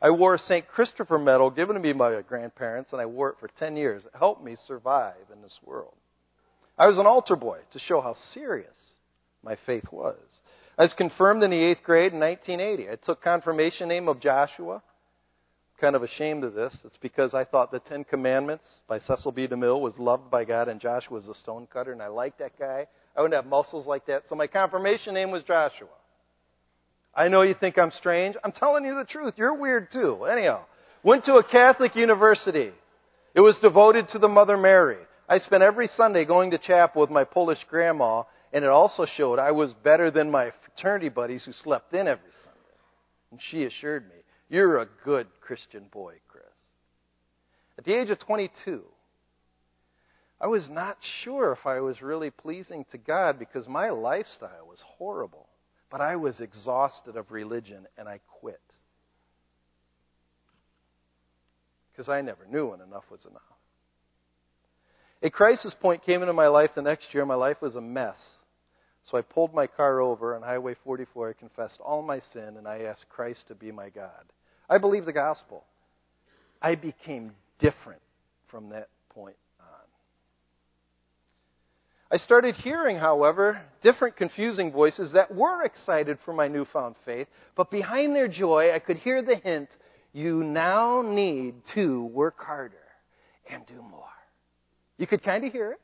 [0.00, 0.66] I wore a St.
[0.68, 4.04] Christopher medal given to me by my grandparents, and I wore it for 10 years.
[4.04, 5.94] It helped me survive in this world.
[6.76, 8.76] I was an altar boy to show how serious
[9.42, 10.18] my faith was.
[10.76, 12.90] I was confirmed in the eighth grade in 1980.
[12.90, 14.82] I took confirmation name of Joshua.
[15.80, 16.76] Kind of ashamed of this.
[16.84, 19.48] It's because I thought the Ten Commandments by Cecil B.
[19.48, 22.86] DeMille was loved by God, and Joshua was a stonecutter, and I liked that guy.
[23.16, 24.22] I wouldn't have muscles like that.
[24.28, 25.88] So my confirmation name was Joshua.
[27.14, 28.36] I know you think I'm strange.
[28.42, 29.34] I'm telling you the truth.
[29.36, 30.24] You're weird too.
[30.24, 30.64] Anyhow,
[31.02, 32.70] went to a Catholic university.
[33.34, 34.98] It was devoted to the Mother Mary.
[35.28, 39.38] I spent every Sunday going to chapel with my Polish grandma, and it also showed
[39.38, 42.60] I was better than my fraternity buddies who slept in every Sunday.
[43.30, 44.16] And she assured me,
[44.48, 46.44] You're a good Christian boy, Chris.
[47.78, 48.82] At the age of 22,
[50.40, 54.82] I was not sure if I was really pleasing to God because my lifestyle was
[54.98, 55.48] horrible.
[55.90, 58.60] But I was exhausted of religion and I quit.
[61.92, 63.42] Because I never knew when enough was enough.
[65.22, 67.24] A crisis point came into my life the next year.
[67.24, 68.16] My life was a mess.
[69.04, 71.30] So I pulled my car over on Highway 44.
[71.30, 74.24] I confessed all my sin and I asked Christ to be my God.
[74.68, 75.64] I believed the gospel.
[76.62, 78.00] I became different
[78.50, 79.66] from that point on.
[82.10, 87.70] I started hearing, however, different confusing voices that were excited for my newfound faith, but
[87.70, 89.68] behind their joy, I could hear the hint
[90.14, 92.76] you now need to work harder
[93.50, 94.04] and do more.
[94.96, 95.80] You could kind of hear it.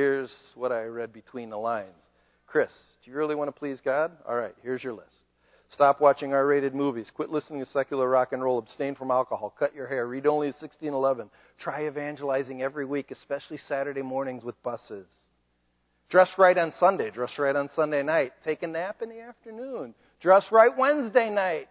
[0.00, 1.90] Here's what I read between the lines
[2.46, 2.72] Chris,
[3.04, 4.10] do you really want to please God?
[4.26, 5.24] All right, here's your list.
[5.68, 7.10] Stop watching R rated movies.
[7.14, 8.58] Quit listening to secular rock and roll.
[8.58, 9.54] Abstain from alcohol.
[9.58, 10.06] Cut your hair.
[10.06, 11.28] Read only 1611.
[11.58, 15.06] Try evangelizing every week, especially Saturday mornings with buses.
[16.08, 17.10] Dress right on Sunday.
[17.10, 18.32] Dress right on Sunday night.
[18.42, 19.94] Take a nap in the afternoon.
[20.22, 21.68] Dress right Wednesday night.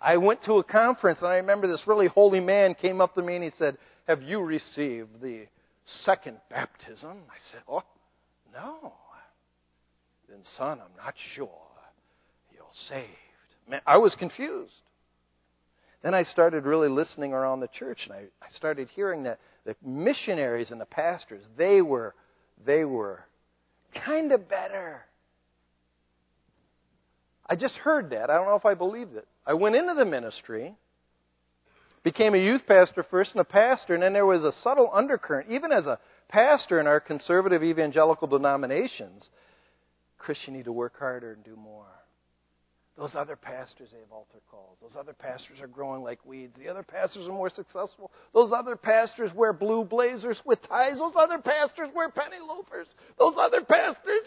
[0.00, 3.22] I went to a conference and I remember this really holy man came up to
[3.22, 5.46] me and he said, Have you received the
[6.04, 7.18] second baptism?
[7.28, 7.82] I said, Oh,
[8.52, 8.92] no.
[10.28, 11.50] Then, son, I'm not sure
[12.52, 13.08] you're saved.
[13.68, 14.72] Man, I was confused.
[16.02, 19.76] Then I started really listening around the church, and I, I started hearing that the
[19.84, 22.14] missionaries and the pastors, they were,
[22.64, 23.24] they were
[24.04, 25.02] kind of better.
[27.46, 28.30] I just heard that.
[28.30, 29.26] I don't know if I believed it.
[29.46, 30.74] I went into the ministry,
[32.02, 35.50] became a youth pastor first and a pastor, and then there was a subtle undercurrent,
[35.50, 39.28] even as a pastor in our conservative evangelical denominations.
[40.18, 41.86] Christian, need to work harder and do more.
[42.96, 44.76] Those other pastors, they have altar calls.
[44.82, 46.54] Those other pastors are growing like weeds.
[46.58, 48.12] The other pastors are more successful.
[48.34, 50.98] Those other pastors wear blue blazers with ties.
[50.98, 52.88] Those other pastors wear penny loafers.
[53.18, 54.20] Those other pastors,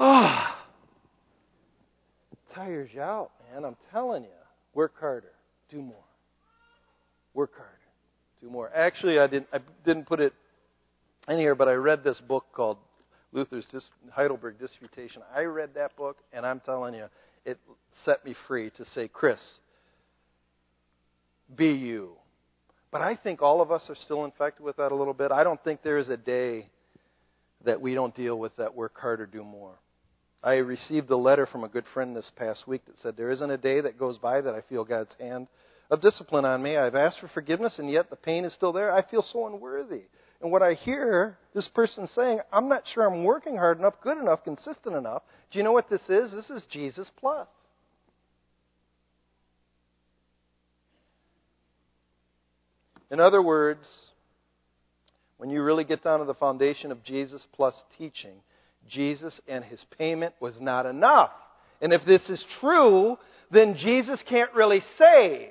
[0.00, 0.54] oh,
[2.54, 3.64] tires you out, man.
[3.64, 4.30] I'm telling you.
[4.74, 5.32] Work harder.
[5.70, 5.96] Do more.
[7.34, 7.72] Work harder.
[8.40, 8.70] do more.
[8.74, 9.48] Actually, I didn't.
[9.52, 10.32] I didn't put it
[11.28, 12.78] in here, but I read this book called
[13.32, 15.22] Luther's Dis- Heidelberg Disputation.
[15.34, 17.06] I read that book, and I'm telling you,
[17.44, 17.58] it
[18.04, 19.40] set me free to say, Chris,
[21.54, 22.12] be you.
[22.90, 25.30] But I think all of us are still infected with that a little bit.
[25.30, 26.70] I don't think there is a day
[27.64, 29.74] that we don't deal with that work harder, do more.
[30.42, 33.50] I received a letter from a good friend this past week that said, There isn't
[33.50, 35.48] a day that goes by that I feel God's hand
[35.90, 36.76] of discipline on me.
[36.76, 38.92] I've asked for forgiveness, and yet the pain is still there.
[38.92, 40.02] I feel so unworthy.
[40.40, 44.18] And what I hear this person saying, I'm not sure I'm working hard enough, good
[44.18, 45.22] enough, consistent enough.
[45.50, 46.32] Do you know what this is?
[46.32, 47.48] This is Jesus plus.
[53.10, 53.80] In other words,
[55.38, 58.34] when you really get down to the foundation of Jesus plus teaching,
[58.88, 61.30] Jesus and his payment was not enough.
[61.80, 63.16] And if this is true,
[63.50, 65.50] then Jesus can't really save.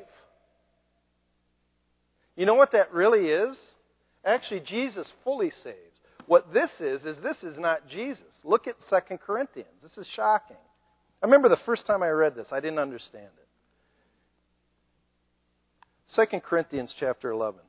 [2.35, 3.57] You know what that really is?
[4.25, 5.75] Actually, Jesus fully saves.
[6.27, 8.23] What this is, is this is not Jesus.
[8.43, 9.69] Look at 2 Corinthians.
[9.81, 10.57] This is shocking.
[11.21, 13.29] I remember the first time I read this, I didn't understand
[16.15, 16.29] it.
[16.29, 17.59] 2 Corinthians chapter 11.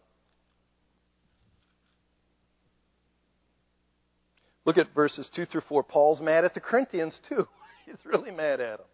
[4.69, 5.83] Look at verses 2 through 4.
[5.83, 7.49] Paul's mad at the Corinthians, too.
[7.87, 8.87] He's really mad at them.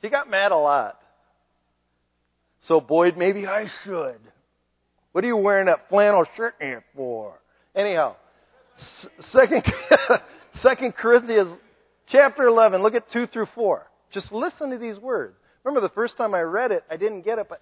[0.00, 0.98] He got mad a lot.
[2.62, 4.18] So, Boyd, maybe I should.
[5.12, 7.38] What are you wearing that flannel shirt here for?
[7.72, 8.16] Anyhow,
[9.30, 9.62] second,
[10.54, 11.56] second Corinthians
[12.08, 13.86] chapter 11, look at 2 through 4.
[14.12, 15.36] Just listen to these words.
[15.62, 17.60] Remember the first time I read it, I didn't get it, but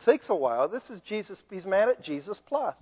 [0.00, 0.68] it takes a while.
[0.68, 2.74] This is Jesus, he's mad at Jesus plus.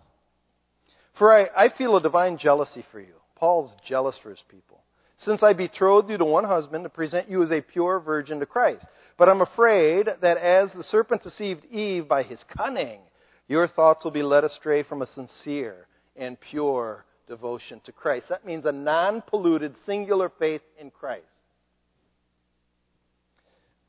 [1.18, 3.12] For I, I feel a divine jealousy for you.
[3.36, 4.82] Paul's jealous for his people.
[5.18, 8.46] Since I betrothed you to one husband to present you as a pure virgin to
[8.46, 8.86] Christ.
[9.18, 13.00] But I'm afraid that as the serpent deceived Eve by his cunning,
[13.48, 18.26] your thoughts will be led astray from a sincere and pure devotion to Christ.
[18.28, 21.24] That means a non polluted, singular faith in Christ.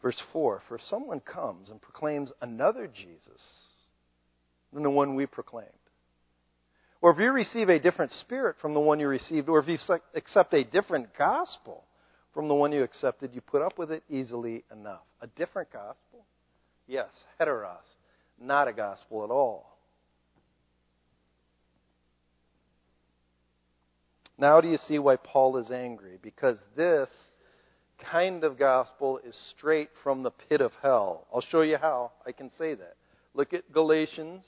[0.01, 3.41] Verse 4 For someone comes and proclaims another Jesus
[4.71, 5.69] than the one we proclaimed,
[7.01, 9.77] or if you receive a different spirit from the one you received, or if you
[10.15, 11.83] accept a different gospel
[12.33, 15.01] from the one you accepted, you put up with it easily enough.
[15.21, 16.25] A different gospel?
[16.88, 17.77] Yes, heteros
[18.39, 19.77] not a gospel at all.
[24.38, 26.19] Now, do you see why Paul is angry?
[26.21, 27.10] Because this
[28.12, 31.25] kind of gospel is straight from the pit of hell.
[31.33, 32.97] I'll show you how I can say that.
[33.33, 34.43] Look at Galatians,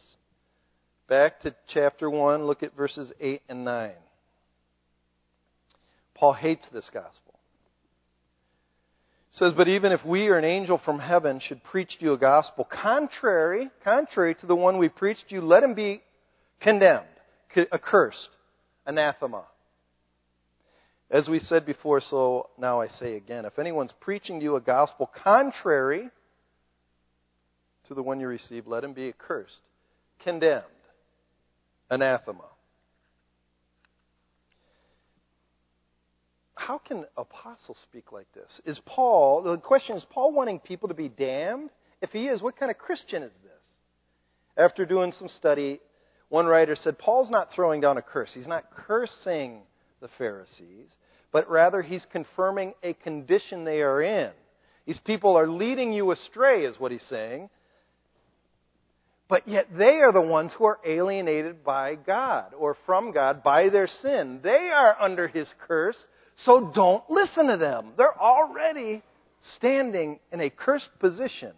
[1.10, 3.92] back to chapter 1, look at verses 8 and 9.
[6.14, 7.40] Paul hates this gospel
[9.32, 12.14] He says, But even if we or an angel from heaven should preach to you
[12.14, 16.02] a gospel contrary, contrary to the one we preached you, let him be
[16.62, 17.08] condemned,
[17.74, 18.30] accursed,
[18.86, 19.46] anathema.
[21.10, 23.46] As we said before, so now I say again.
[23.46, 26.10] If anyone's preaching to you a gospel contrary
[27.88, 29.58] to the one you received, let him be accursed,
[30.24, 30.66] condemned,
[31.90, 32.46] anathema.
[36.70, 38.62] how can apostles speak like this?
[38.64, 41.72] Is Paul, the question is, Paul wanting people to be damned?
[42.00, 43.52] If he is, what kind of Christian is this?
[44.56, 45.80] After doing some study,
[46.28, 48.30] one writer said, Paul's not throwing down a curse.
[48.36, 49.62] He's not cursing
[50.00, 50.92] the Pharisees,
[51.32, 54.30] but rather he's confirming a condition they are in.
[54.86, 57.50] These people are leading you astray, is what he's saying.
[59.30, 63.70] But yet they are the ones who are alienated by God or from God by
[63.70, 64.40] their sin.
[64.44, 65.98] They are under his curse
[66.46, 67.94] so don't listen to them.
[67.98, 69.04] They're already
[69.58, 71.52] standing in a cursed position.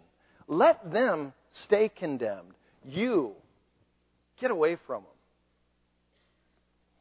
[0.48, 1.32] Let them
[1.64, 2.54] stay condemned.
[2.84, 3.32] You
[4.40, 5.12] get away from them.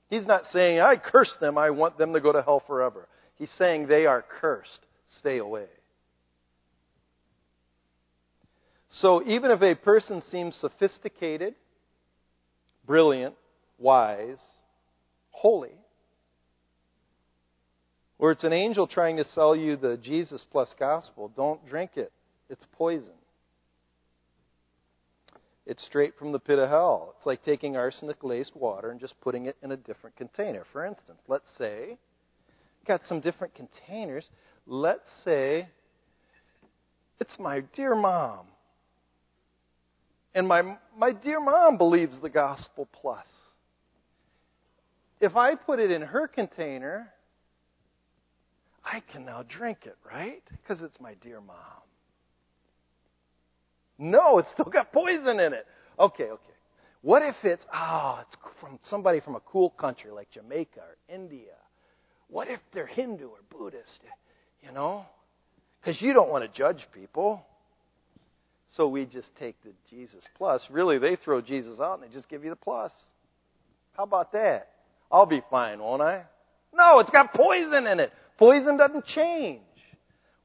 [0.09, 3.07] He's not saying, I curse them, I want them to go to hell forever.
[3.37, 4.85] He's saying they are cursed.
[5.19, 5.67] Stay away.
[8.91, 11.55] So even if a person seems sophisticated,
[12.85, 13.35] brilliant,
[13.77, 14.41] wise,
[15.31, 15.71] holy,
[18.21, 21.31] or it's an angel trying to sell you the Jesus plus gospel.
[21.35, 22.11] Don't drink it.
[22.51, 23.15] It's poison.
[25.65, 27.15] It's straight from the pit of hell.
[27.17, 30.65] It's like taking arsenic laced water and just putting it in a different container.
[30.71, 31.97] For instance, let's say,
[32.87, 34.29] got some different containers.
[34.67, 35.69] Let's say
[37.19, 38.47] it's my dear mom.
[40.33, 43.25] And my, my dear mom believes the gospel plus.
[45.19, 47.11] If I put it in her container,
[48.83, 50.41] I can now drink it, right?
[50.49, 51.55] Because it's my dear mom.
[53.99, 55.67] No, it's still got poison in it.
[55.99, 56.53] Okay, okay.
[57.03, 61.53] What if it's, oh, it's from somebody from a cool country like Jamaica or India?
[62.27, 64.01] What if they're Hindu or Buddhist?
[64.61, 65.05] You know?
[65.79, 67.45] Because you don't want to judge people.
[68.77, 70.61] So we just take the Jesus plus.
[70.69, 72.91] Really, they throw Jesus out and they just give you the plus.
[73.97, 74.69] How about that?
[75.11, 76.23] I'll be fine, won't I?
[76.73, 78.13] No, it's got poison in it.
[78.37, 79.61] Poison doesn't change.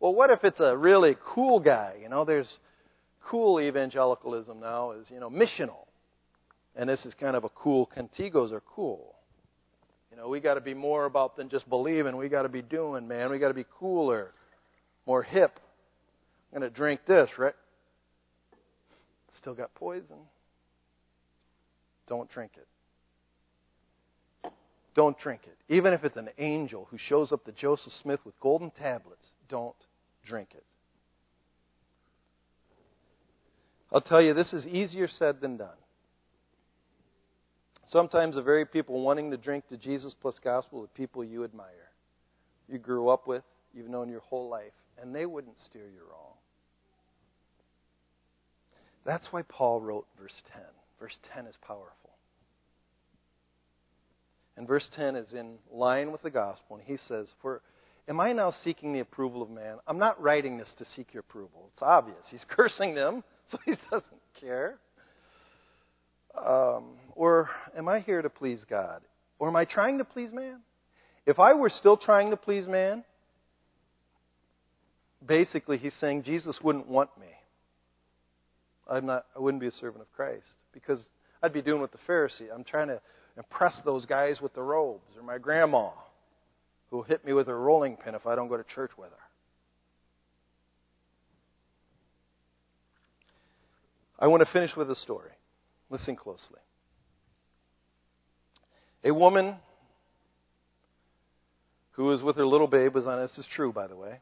[0.01, 1.95] Well, what if it's a really cool guy?
[2.03, 2.59] You know, there's
[3.25, 5.87] cool evangelicalism now is, you know, missional.
[6.75, 9.15] And this is kind of a cool, contigos are cool.
[10.11, 12.17] You know, we got to be more about than just believing.
[12.17, 13.31] We got to be doing, man.
[13.31, 14.33] We got to be cooler,
[15.07, 15.61] more hip.
[16.53, 17.55] I'm going to drink this, right?
[19.39, 20.19] Still got poison.
[22.07, 22.67] Don't drink it.
[24.95, 25.57] Don't drink it.
[25.73, 29.77] Even if it's an angel who shows up to Joseph Smith with golden tablets, don't
[30.25, 30.65] drink it.
[33.93, 35.77] I'll tell you, this is easier said than done.
[37.89, 41.91] Sometimes the very people wanting to drink the Jesus plus gospel are people you admire,
[42.69, 46.33] you grew up with, you've known your whole life, and they wouldn't steer you wrong.
[49.07, 50.63] That's why Paul wrote verse 10.
[50.99, 52.11] Verse 10 is powerful.
[54.57, 57.63] And verse 10 is in line with the gospel, and he says, For
[58.09, 59.77] am I now seeking the approval of man?
[59.87, 61.71] I'm not writing this to seek your approval.
[61.73, 62.25] It's obvious.
[62.31, 64.79] He's cursing them, so he doesn't care.
[66.37, 69.03] Um, or am I here to please God?
[69.39, 70.61] Or am I trying to please man?
[71.27, 73.05] If I were still trying to please man,
[75.25, 77.27] basically he's saying Jesus wouldn't want me.
[78.89, 81.05] I'm not, I wouldn't be a servant of Christ because
[81.43, 82.47] I'd be doing what the Pharisee.
[82.55, 83.01] I'm trying to
[83.37, 85.91] impress those guys with the robes or my grandma
[86.91, 89.11] who will hit me with a rolling pin if I don't go to church with
[89.11, 89.17] her.
[94.19, 95.33] I want to finish with a story.
[95.91, 96.61] Listen closely.
[99.05, 99.57] A woman
[101.93, 104.21] who was with her little babe was on, this is true, by the way.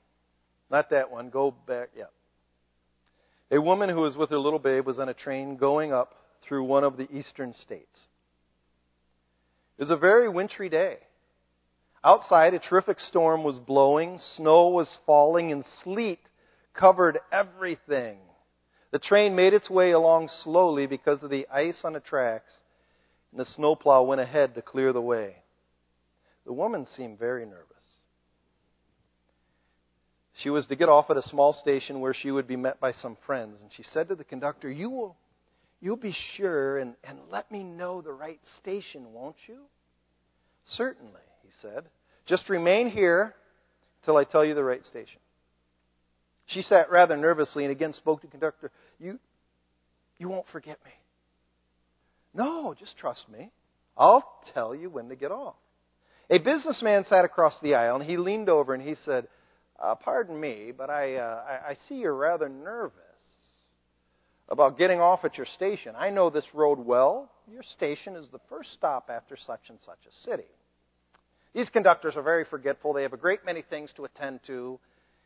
[0.70, 1.30] Not that one.
[1.30, 1.90] Go back.
[1.96, 2.04] Yeah.
[3.54, 6.64] A woman who was with her little babe was on a train going up through
[6.64, 8.08] one of the eastern states.
[9.78, 10.96] It was a very wintry day.
[12.02, 16.18] Outside, a terrific storm was blowing, snow was falling, and sleet
[16.74, 18.18] covered everything.
[18.90, 22.52] The train made its way along slowly because of the ice on the tracks,
[23.30, 25.36] and the snowplow went ahead to clear the way.
[26.44, 27.73] The woman seemed very nervous.
[30.42, 32.92] She was to get off at a small station where she would be met by
[32.92, 35.16] some friends, and she said to the conductor, You will
[35.84, 39.58] you'll be sure and, and let me know the right station, won't you?
[40.66, 41.84] Certainly, he said.
[42.24, 43.34] Just remain here
[44.06, 45.20] till I tell you the right station.
[46.46, 48.70] She sat rather nervously and again spoke to the conductor.
[48.98, 49.18] You,
[50.16, 50.92] you won't forget me.
[52.32, 53.50] No, just trust me.
[53.96, 55.54] I'll tell you when to get off.
[56.30, 59.28] A businessman sat across the aisle and he leaned over and he said,
[59.82, 63.00] uh, Pardon me, but I, uh, I, I see you're rather nervous
[64.48, 65.94] about getting off at your station.
[65.96, 67.30] I know this road well.
[67.50, 70.48] Your station is the first stop after such and such a city.
[71.54, 72.92] These conductors are very forgetful.
[72.92, 74.78] They have a great many things to attend to.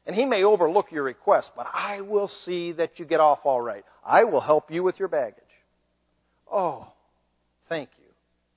[0.06, 3.60] And he may overlook your request, but I will see that you get off all
[3.60, 3.84] right.
[4.06, 5.42] I will help you with your baggage.
[6.50, 6.86] Oh,
[7.68, 8.08] thank you,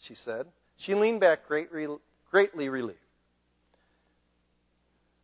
[0.07, 0.45] she said.
[0.77, 2.99] She leaned back greatly relieved.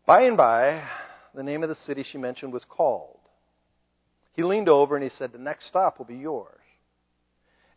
[0.07, 0.83] By and by,
[1.35, 3.19] the name of the city she mentioned was called.
[4.31, 6.53] He leaned over and he said, The next stop will be yours.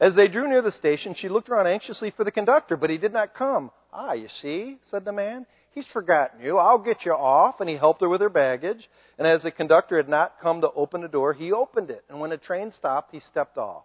[0.00, 2.98] As they drew near the station, she looked around anxiously for the conductor, but he
[2.98, 3.72] did not come.
[3.92, 5.44] Ah, you see, said the man.
[5.72, 6.56] He's forgotten you.
[6.56, 7.56] I'll get you off.
[7.58, 8.88] And he helped her with her baggage.
[9.18, 12.04] And as the conductor had not come to open the door, he opened it.
[12.08, 13.84] And when the train stopped, he stepped off,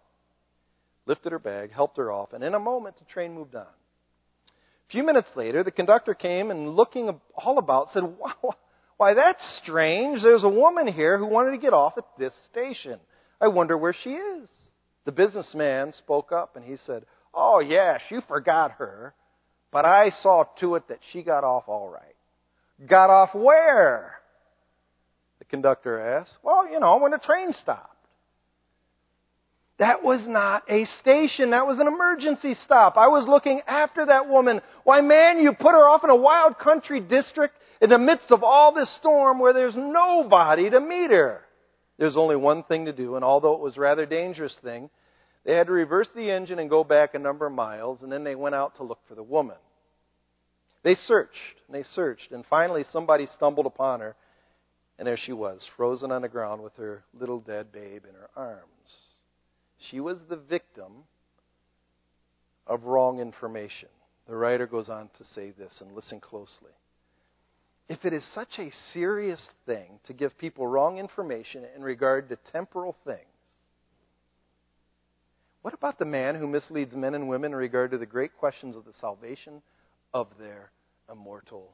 [1.07, 3.65] lifted her bag, helped her off, and in a moment the train moved on.
[4.88, 8.55] A few minutes later, the conductor came and looking all about said, Wow,
[8.97, 10.21] why that's strange.
[10.21, 12.99] There's a woman here who wanted to get off at this station.
[13.41, 14.47] I wonder where she is.
[15.05, 19.13] The businessman spoke up and he said, Oh, yes, you forgot her.
[19.71, 22.15] But I saw to it that she got off all right.
[22.88, 24.13] Got off where?
[25.39, 26.38] The conductor asked.
[26.43, 27.94] Well, you know, when the train stopped.
[29.78, 31.51] That was not a station.
[31.51, 32.95] That was an emergency stop.
[32.95, 34.61] I was looking after that woman.
[34.86, 38.41] Why, man, you put her off in a wild country district in the midst of
[38.41, 41.41] all this storm where there's nobody to meet her.
[41.97, 44.89] There's only one thing to do, and although it was a rather dangerous thing,
[45.45, 48.23] they had to reverse the engine and go back a number of miles, and then
[48.23, 49.55] they went out to look for the woman.
[50.84, 51.32] They searched,
[51.67, 54.15] and they searched, and finally somebody stumbled upon her,
[54.97, 58.30] and there she was, frozen on the ground with her little dead babe in her
[58.36, 58.61] arms.
[59.89, 61.05] She was the victim
[62.67, 63.89] of wrong information.
[64.27, 66.71] The writer goes on to say this, and listen closely.
[67.88, 72.38] If it is such a serious thing to give people wrong information in regard to
[72.51, 73.19] temporal things,
[75.61, 78.75] what about the man who misleads men and women in regard to the great questions
[78.75, 79.61] of the salvation
[80.13, 80.71] of their
[81.11, 81.73] immortal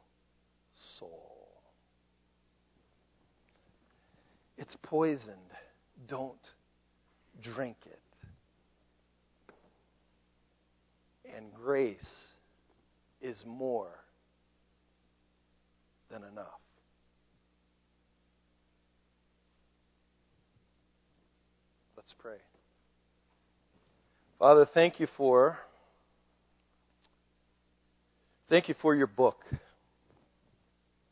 [0.99, 1.47] soul?
[4.57, 5.37] It's poisoned.
[6.07, 6.37] Don't
[7.41, 8.00] drink it.
[11.35, 11.97] And grace
[13.21, 13.91] is more
[16.09, 16.45] than enough.
[21.95, 22.37] Let's pray.
[24.39, 25.59] Father, thank you for
[28.49, 29.37] thank you for your book.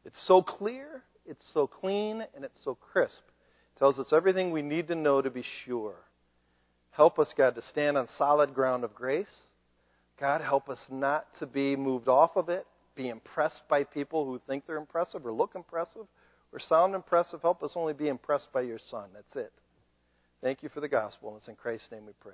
[0.03, 3.21] It's so clear, it's so clean, and it's so crisp.
[3.75, 5.95] It tells us everything we need to know to be sure.
[6.91, 9.27] Help us, God, to stand on solid ground of grace.
[10.19, 14.41] God, help us not to be moved off of it, be impressed by people who
[14.47, 16.05] think they're impressive or look impressive
[16.51, 17.41] or sound impressive.
[17.41, 19.09] Help us only be impressed by your Son.
[19.13, 19.53] That's it.
[20.41, 22.33] Thank you for the gospel, and it's in Christ's name we pray.